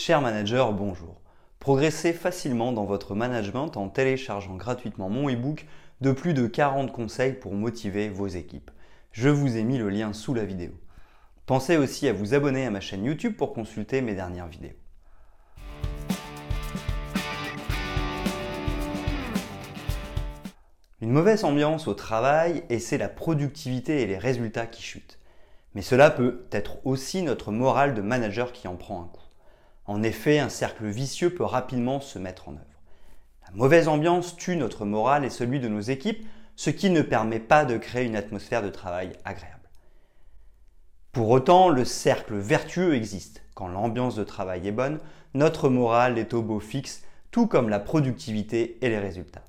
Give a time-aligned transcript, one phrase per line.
[0.00, 1.20] Cher manager, bonjour.
[1.58, 5.66] Progressez facilement dans votre management en téléchargeant gratuitement mon e-book
[6.00, 8.70] de plus de 40 conseils pour motiver vos équipes.
[9.10, 10.70] Je vous ai mis le lien sous la vidéo.
[11.46, 14.76] Pensez aussi à vous abonner à ma chaîne YouTube pour consulter mes dernières vidéos.
[21.00, 25.18] Une mauvaise ambiance au travail et c'est la productivité et les résultats qui chutent.
[25.74, 29.27] Mais cela peut être aussi notre morale de manager qui en prend un coup.
[29.88, 32.62] En effet, un cercle vicieux peut rapidement se mettre en œuvre.
[33.46, 37.40] La mauvaise ambiance tue notre morale et celui de nos équipes, ce qui ne permet
[37.40, 39.70] pas de créer une atmosphère de travail agréable.
[41.12, 43.42] Pour autant, le cercle vertueux existe.
[43.54, 44.98] Quand l'ambiance de travail est bonne,
[45.32, 49.44] notre morale est au beau fixe, tout comme la productivité et les résultats.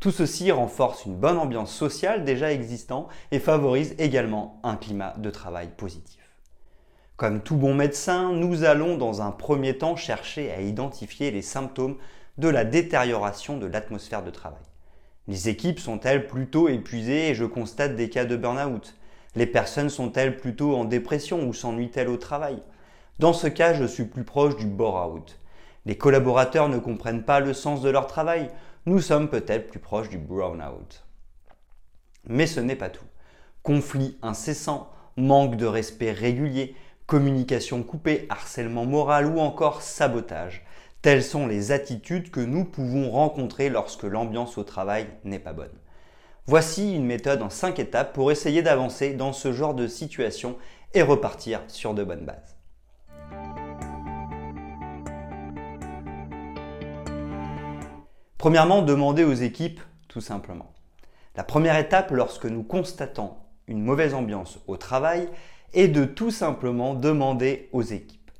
[0.00, 5.28] Tout ceci renforce une bonne ambiance sociale déjà existante et favorise également un climat de
[5.28, 6.23] travail positif.
[7.16, 11.96] Comme tout bon médecin, nous allons dans un premier temps chercher à identifier les symptômes
[12.38, 14.64] de la détérioration de l'atmosphère de travail.
[15.28, 17.28] Les équipes sont-elles plutôt épuisées?
[17.28, 18.96] Et je constate des cas de burn-out
[19.36, 22.60] Les personnes sont-elles plutôt en dépression ou s'ennuient-elles au travail?
[23.20, 25.38] Dans ce cas, je suis plus proche du bore-out.
[25.86, 28.50] Les collaborateurs ne comprennent pas le sens de leur travail.
[28.86, 31.04] Nous sommes peut-être plus proches du brown-out.
[32.26, 33.06] Mais ce n'est pas tout.
[33.62, 36.74] Conflits incessants, manque de respect régulier,
[37.06, 40.64] communication coupée, harcèlement moral ou encore sabotage.
[41.02, 45.68] Telles sont les attitudes que nous pouvons rencontrer lorsque l'ambiance au travail n'est pas bonne.
[46.46, 50.56] Voici une méthode en 5 étapes pour essayer d'avancer dans ce genre de situation
[50.94, 52.56] et repartir sur de bonnes bases.
[58.38, 60.72] Premièrement, demandez aux équipes tout simplement.
[61.34, 63.32] La première étape lorsque nous constatons
[63.66, 65.28] une mauvaise ambiance au travail
[65.74, 68.30] et de tout simplement demander aux équipes.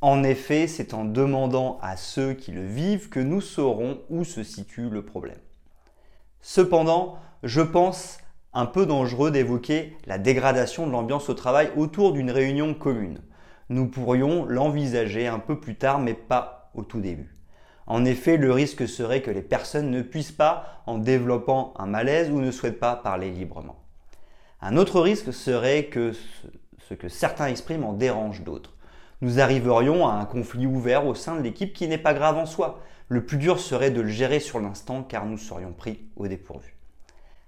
[0.00, 4.42] En effet, c'est en demandant à ceux qui le vivent que nous saurons où se
[4.42, 5.38] situe le problème.
[6.40, 8.18] Cependant, je pense
[8.52, 13.20] un peu dangereux d'évoquer la dégradation de l'ambiance au travail autour d'une réunion commune.
[13.70, 17.34] Nous pourrions l'envisager un peu plus tard, mais pas au tout début.
[17.86, 22.30] En effet, le risque serait que les personnes ne puissent pas, en développant un malaise
[22.30, 23.76] ou ne souhaitent pas parler librement.
[24.60, 26.12] Un autre risque serait que
[26.88, 28.74] ce que certains expriment en dérange d'autres.
[29.20, 32.46] Nous arriverions à un conflit ouvert au sein de l'équipe qui n'est pas grave en
[32.46, 32.80] soi.
[33.08, 36.76] Le plus dur serait de le gérer sur l'instant car nous serions pris au dépourvu.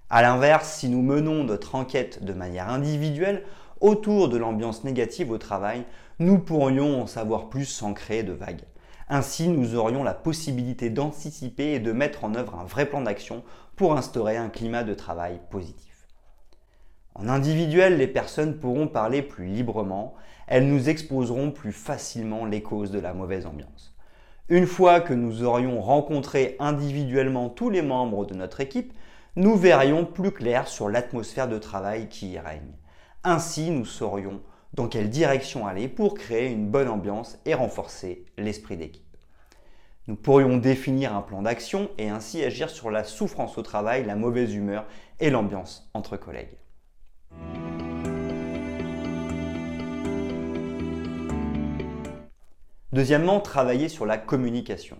[0.09, 3.43] A l'inverse, si nous menons notre enquête de manière individuelle
[3.81, 5.83] autour de l'ambiance négative au travail,
[6.19, 8.63] nous pourrions en savoir plus sans créer de vagues.
[9.09, 13.43] Ainsi, nous aurions la possibilité d'anticiper et de mettre en œuvre un vrai plan d'action
[13.75, 15.96] pour instaurer un climat de travail positif.
[17.19, 20.13] En individuel, les personnes pourront parler plus librement,
[20.45, 23.95] elles nous exposeront plus facilement les causes de la mauvaise ambiance.
[24.49, 28.93] Une fois que nous aurions rencontré individuellement tous les membres de notre équipe,
[29.35, 32.75] nous verrions plus clair sur l'atmosphère de travail qui y règne.
[33.23, 34.39] Ainsi, nous saurions
[34.75, 39.03] dans quelle direction aller pour créer une bonne ambiance et renforcer l'esprit d'équipe.
[40.07, 44.15] Nous pourrions définir un plan d'action et ainsi agir sur la souffrance au travail, la
[44.15, 44.85] mauvaise humeur
[45.19, 46.57] et l'ambiance entre collègues.
[52.93, 54.97] Deuxièmement, travailler sur la communication.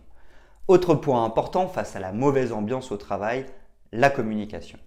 [0.67, 3.45] Autre point important face à la mauvaise ambiance au travail,
[3.93, 4.77] la communication.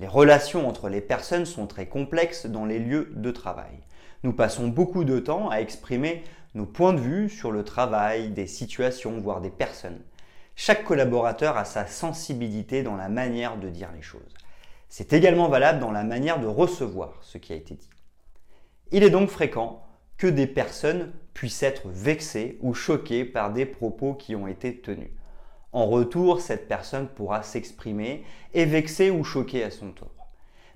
[0.00, 3.78] Les relations entre les personnes sont très complexes dans les lieux de travail.
[4.24, 8.48] Nous passons beaucoup de temps à exprimer nos points de vue sur le travail, des
[8.48, 10.00] situations, voire des personnes.
[10.56, 14.34] Chaque collaborateur a sa sensibilité dans la manière de dire les choses.
[14.88, 17.90] C'est également valable dans la manière de recevoir ce qui a été dit.
[18.90, 19.84] Il est donc fréquent
[20.22, 25.10] que des personnes puissent être vexées ou choquées par des propos qui ont été tenus.
[25.72, 28.22] En retour, cette personne pourra s'exprimer
[28.54, 30.12] et vexer ou choquer à son tour.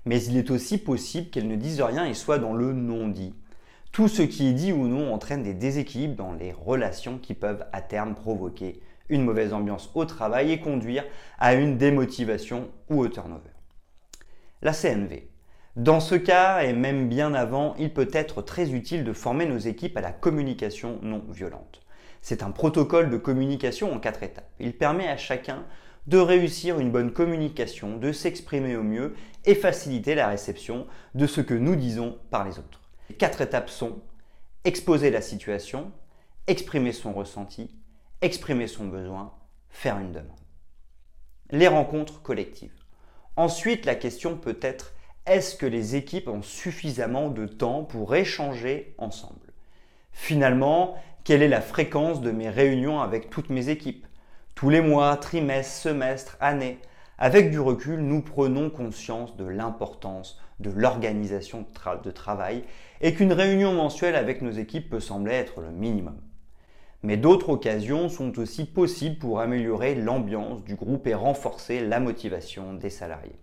[0.03, 3.35] Mais il est aussi possible qu'elle ne dise rien et soit dans le non-dit.
[3.93, 7.65] Tout ce qui est dit ou non entraîne des déséquilibres dans les relations qui peuvent
[7.71, 11.05] à terme provoquer une mauvaise ambiance au travail et conduire
[11.39, 13.51] à une démotivation ou au turnover
[14.61, 15.29] la CNV.
[15.77, 19.59] Dans ce cas, et même bien avant, il peut être très utile de former nos
[19.59, 21.83] équipes à la communication non violente.
[22.23, 24.49] C'est un protocole de communication en quatre étapes.
[24.59, 25.65] Il permet à chacun
[26.07, 29.13] de réussir une bonne communication, de s'exprimer au mieux
[29.45, 32.81] et faciliter la réception de ce que nous disons par les autres.
[33.11, 34.01] Les quatre étapes sont
[34.63, 35.91] exposer la situation,
[36.47, 37.69] exprimer son ressenti,
[38.21, 39.31] exprimer son besoin,
[39.69, 40.39] faire une demande.
[41.51, 42.83] Les rencontres collectives.
[43.35, 44.95] Ensuite, la question peut être
[45.27, 49.53] est-ce que les équipes ont suffisamment de temps pour échanger ensemble?
[50.11, 54.07] Finalement, quelle est la fréquence de mes réunions avec toutes mes équipes?
[54.55, 56.79] Tous les mois, trimestres, semestres, années
[57.19, 61.65] Avec du recul, nous prenons conscience de l'importance de l'organisation
[62.03, 62.63] de, travail
[63.01, 66.19] et qu'une réunion mensuelle avec nos équipes peut sembler être le minimum.
[67.03, 72.73] Mais d'autres occasions sont aussi possibles pour améliorer l'ambiance du groupe et renforcer la motivation
[72.73, 73.37] des salariés.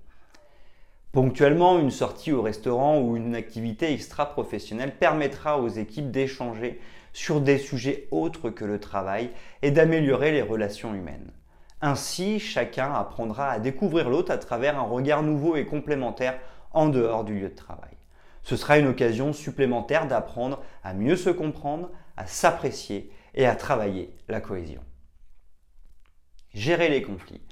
[1.14, 6.80] Ponctuellement, une sortie au restaurant ou une activité extra-professionnelle permettra aux équipes d'échanger
[7.12, 9.30] sur des sujets autres que le travail
[9.62, 11.30] et d'améliorer les relations humaines.
[11.80, 16.36] Ainsi, chacun apprendra à découvrir l'autre à travers un regard nouveau et complémentaire
[16.72, 17.96] en dehors du lieu de travail.
[18.42, 24.16] Ce sera une occasion supplémentaire d'apprendre à mieux se comprendre, à s'apprécier et à travailler
[24.26, 24.82] la cohésion.
[26.54, 27.42] Gérer les conflits.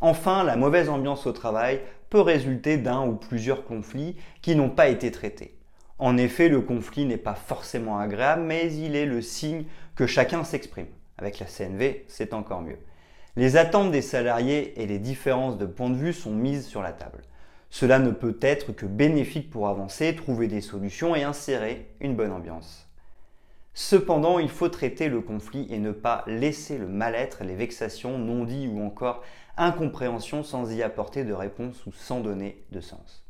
[0.00, 1.80] Enfin, la mauvaise ambiance au travail
[2.12, 5.56] peut résulter d'un ou plusieurs conflits qui n'ont pas été traités.
[5.98, 9.64] En effet, le conflit n'est pas forcément agréable, mais il est le signe
[9.96, 10.88] que chacun s'exprime.
[11.16, 12.76] Avec la CNV, c'est encore mieux.
[13.36, 16.92] Les attentes des salariés et les différences de point de vue sont mises sur la
[16.92, 17.22] table.
[17.70, 22.32] Cela ne peut être que bénéfique pour avancer, trouver des solutions et insérer une bonne
[22.32, 22.91] ambiance.
[23.74, 28.44] Cependant, il faut traiter le conflit et ne pas laisser le mal-être, les vexations non
[28.44, 29.22] dites ou encore
[29.56, 33.24] incompréhension sans y apporter de réponse ou sans donner de sens.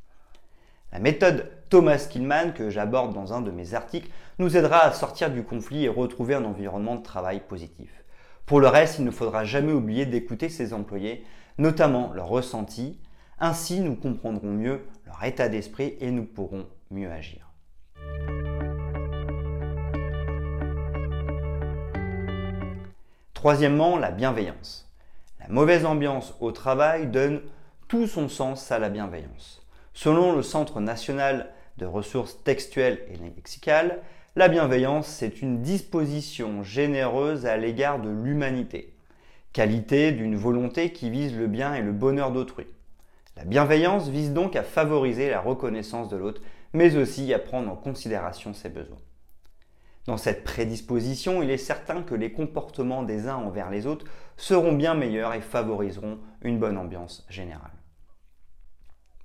[0.92, 5.30] La méthode Thomas Killman que j'aborde dans un de mes articles nous aidera à sortir
[5.30, 8.04] du conflit et retrouver un environnement de travail positif.
[8.44, 11.24] Pour le reste, il ne faudra jamais oublier d'écouter ses employés,
[11.56, 13.00] notamment leurs ressentis.
[13.38, 17.51] Ainsi, nous comprendrons mieux leur état d'esprit et nous pourrons mieux agir.
[23.42, 24.88] Troisièmement, la bienveillance.
[25.40, 27.40] La mauvaise ambiance au travail donne
[27.88, 29.66] tout son sens à la bienveillance.
[29.94, 33.98] Selon le Centre national de ressources textuelles et lexicales,
[34.36, 38.94] la bienveillance, c'est une disposition généreuse à l'égard de l'humanité,
[39.52, 42.68] qualité d'une volonté qui vise le bien et le bonheur d'autrui.
[43.36, 46.42] La bienveillance vise donc à favoriser la reconnaissance de l'autre,
[46.74, 49.00] mais aussi à prendre en considération ses besoins.
[50.06, 54.06] Dans cette prédisposition, il est certain que les comportements des uns envers les autres
[54.36, 57.70] seront bien meilleurs et favoriseront une bonne ambiance générale.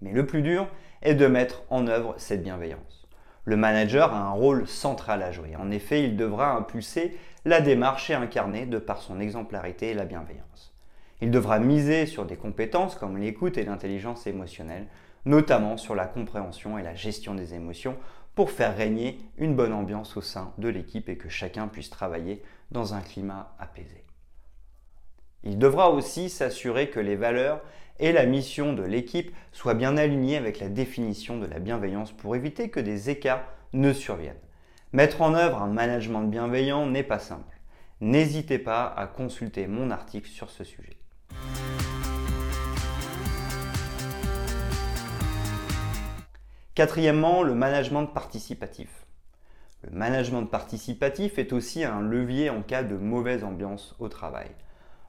[0.01, 0.67] Mais le plus dur
[1.01, 3.07] est de mettre en œuvre cette bienveillance.
[3.45, 5.55] Le manager a un rôle central à jouer.
[5.55, 10.75] En effet, il devra impulser la démarche et incarner de par son exemplarité la bienveillance.
[11.21, 14.87] Il devra miser sur des compétences comme l'écoute et l'intelligence émotionnelle,
[15.25, 17.95] notamment sur la compréhension et la gestion des émotions
[18.37, 22.43] pour faire régner une bonne ambiance au sein de l'équipe et que chacun puisse travailler
[22.69, 24.05] dans un climat apaisé.
[25.43, 27.63] Il devra aussi s'assurer que les valeurs
[27.97, 32.35] et la mission de l'équipe soient bien alignées avec la définition de la bienveillance pour
[32.35, 33.43] éviter que des écarts
[33.73, 34.35] ne surviennent.
[34.93, 37.59] Mettre en œuvre un management bienveillant n'est pas simple.
[38.01, 40.97] N'hésitez pas à consulter mon article sur ce sujet.
[46.77, 49.07] Quatrièmement, le management participatif.
[49.81, 54.51] Le management participatif est aussi un levier en cas de mauvaise ambiance au travail.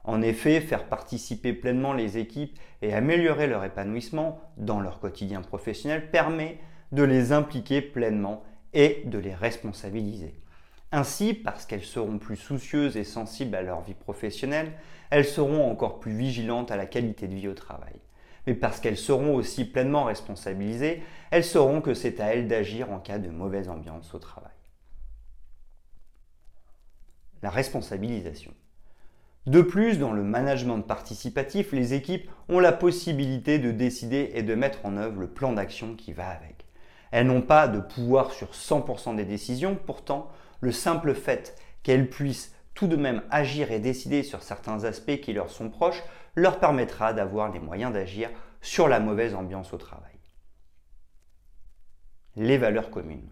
[0.03, 6.09] En effet, faire participer pleinement les équipes et améliorer leur épanouissement dans leur quotidien professionnel
[6.09, 6.57] permet
[6.91, 8.41] de les impliquer pleinement
[8.73, 10.33] et de les responsabiliser.
[10.91, 14.71] Ainsi, parce qu'elles seront plus soucieuses et sensibles à leur vie professionnelle,
[15.11, 17.93] elles seront encore plus vigilantes à la qualité de vie au travail
[18.47, 22.99] mais parce qu'elles seront aussi pleinement responsabilisées, elles sauront que c'est à elles d'agir en
[22.99, 24.51] cas de mauvaise ambiance au travail.
[27.41, 28.53] La responsabilisation.
[29.45, 34.53] De plus, dans le management participatif, les équipes ont la possibilité de décider et de
[34.53, 36.65] mettre en œuvre le plan d'action qui va avec.
[37.11, 40.29] Elles n'ont pas de pouvoir sur 100% des décisions, pourtant,
[40.61, 45.33] le simple fait qu'elles puissent tout de même agir et décider sur certains aspects qui
[45.33, 46.03] leur sont proches
[46.35, 48.29] leur permettra d'avoir les moyens d'agir
[48.61, 50.05] sur la mauvaise ambiance au travail.
[52.35, 53.29] Les valeurs communes.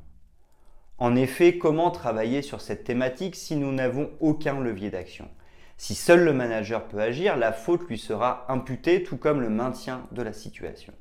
[0.98, 5.30] En effet, comment travailler sur cette thématique si nous n'avons aucun levier d'action?
[5.78, 10.08] Si seul le manager peut agir, la faute lui sera imputée, tout comme le maintien
[10.12, 10.94] de la situation.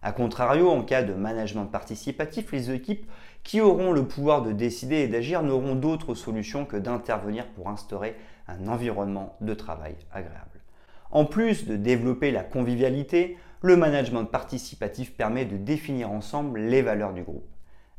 [0.00, 3.10] A contrario, en cas de management participatif, les équipes
[3.42, 8.16] qui auront le pouvoir de décider et d'agir n'auront d'autre solution que d'intervenir pour instaurer
[8.48, 10.63] un environnement de travail agréable.
[11.10, 17.14] En plus de développer la convivialité, le management participatif permet de définir ensemble les valeurs
[17.14, 17.48] du groupe.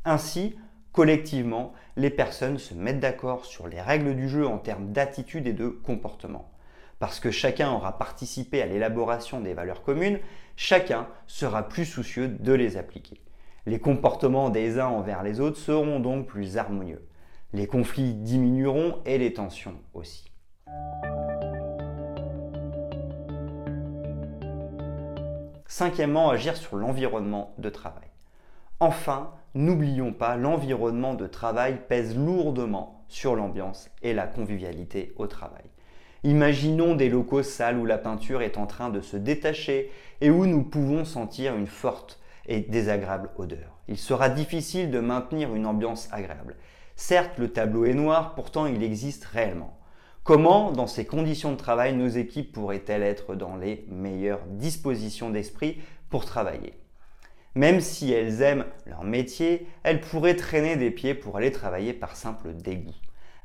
[0.03, 0.55] Ainsi,
[0.91, 5.53] collectivement, les personnes se mettent d'accord sur les règles du jeu en termes d'attitude et
[5.53, 6.51] de comportement.
[6.99, 10.19] Parce que chacun aura participé à l'élaboration des valeurs communes,
[10.55, 13.19] chacun sera plus soucieux de les appliquer.
[13.65, 17.05] Les comportements des uns envers les autres seront donc plus harmonieux.
[17.53, 20.31] Les conflits diminueront et les tensions aussi.
[25.77, 28.07] Cinquièmement, agir sur l'environnement de travail.
[28.79, 35.65] Enfin, n'oublions pas, l'environnement de travail pèse lourdement sur l'ambiance et la convivialité au travail.
[36.23, 39.91] Imaginons des locaux sales où la peinture est en train de se détacher
[40.21, 43.77] et où nous pouvons sentir une forte et désagréable odeur.
[43.89, 46.55] Il sera difficile de maintenir une ambiance agréable.
[46.95, 49.74] Certes, le tableau est noir, pourtant il existe réellement.
[50.25, 55.79] Comment, dans ces conditions de travail, nos équipes pourraient-elles être dans les meilleures dispositions d'esprit
[56.09, 56.73] pour travailler?
[57.53, 62.15] Même si elles aiment leur métier, elles pourraient traîner des pieds pour aller travailler par
[62.15, 62.95] simple dégoût.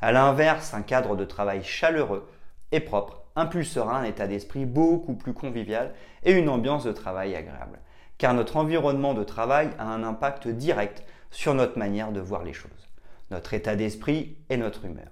[0.00, 2.26] A l'inverse, un cadre de travail chaleureux
[2.72, 5.92] et propre impulsera un état d'esprit beaucoup plus convivial
[6.24, 7.78] et une ambiance de travail agréable.
[8.16, 12.54] Car notre environnement de travail a un impact direct sur notre manière de voir les
[12.54, 12.88] choses,
[13.30, 15.10] notre état d'esprit et notre humeur.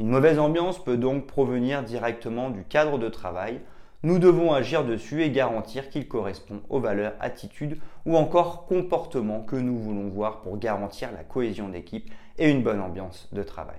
[0.00, 3.60] Une mauvaise ambiance peut donc provenir directement du cadre de travail.
[4.02, 9.54] Nous devons agir dessus et garantir qu'il correspond aux valeurs, attitudes ou encore comportements que
[9.54, 13.78] nous voulons voir pour garantir la cohésion d'équipe et une bonne ambiance de travail.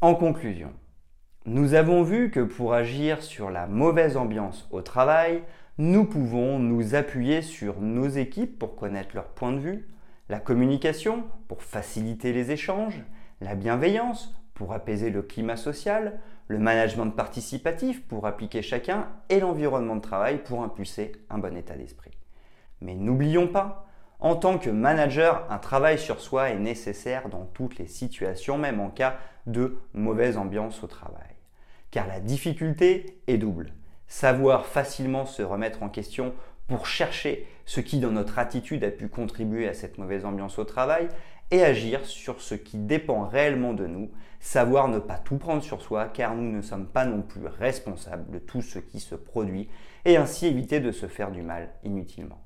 [0.00, 0.72] En conclusion,
[1.46, 5.42] nous avons vu que pour agir sur la mauvaise ambiance au travail,
[5.78, 9.88] nous pouvons nous appuyer sur nos équipes pour connaître leur point de vue,
[10.28, 13.02] la communication pour faciliter les échanges,
[13.40, 19.96] la bienveillance pour apaiser le climat social, le management participatif pour appliquer chacun et l'environnement
[19.96, 22.10] de travail pour impulser un bon état d'esprit.
[22.82, 23.88] Mais n'oublions pas,
[24.20, 28.78] en tant que manager, un travail sur soi est nécessaire dans toutes les situations, même
[28.78, 31.34] en cas de mauvaise ambiance au travail.
[31.90, 33.72] Car la difficulté est double
[34.12, 36.34] savoir facilement se remettre en question
[36.68, 40.64] pour chercher ce qui dans notre attitude a pu contribuer à cette mauvaise ambiance au
[40.64, 41.08] travail
[41.50, 45.80] et agir sur ce qui dépend réellement de nous, savoir ne pas tout prendre sur
[45.80, 49.70] soi car nous ne sommes pas non plus responsables de tout ce qui se produit
[50.04, 52.44] et ainsi éviter de se faire du mal inutilement.